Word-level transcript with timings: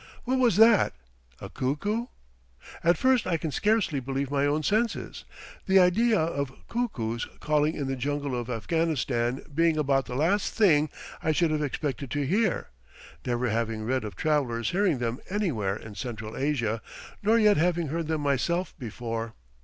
"What 0.23 0.39
was 0.39 0.55
that? 0.57 0.93
a 1.39 1.47
cuckoo?" 1.47 2.07
At 2.83 2.97
first 2.97 3.27
I 3.27 3.37
can 3.37 3.51
scarcely 3.51 3.99
believe 3.99 4.31
my 4.31 4.47
own 4.47 4.63
senses, 4.63 5.25
the 5.67 5.77
idea 5.77 6.17
of 6.19 6.51
cuckoos 6.67 7.27
calling 7.39 7.75
in 7.75 7.85
the 7.85 7.95
jungles 7.95 8.33
of 8.33 8.49
Afghanistan 8.49 9.43
being 9.53 9.77
about 9.77 10.07
the 10.07 10.15
last 10.15 10.55
thing 10.55 10.89
I 11.21 11.31
should 11.31 11.51
have 11.51 11.61
expected 11.61 12.09
to 12.09 12.25
hear, 12.25 12.69
never 13.27 13.49
having 13.51 13.83
read 13.83 14.03
of 14.03 14.15
travellers 14.15 14.71
hearing 14.71 14.97
them 14.97 15.19
anywhere 15.29 15.75
in 15.75 15.93
Central 15.93 16.35
Asia, 16.35 16.81
nor 17.21 17.37
yet 17.37 17.57
having 17.57 17.89
heard 17.89 18.07
them 18.07 18.21
myself 18.21 18.73
before. 18.79 19.35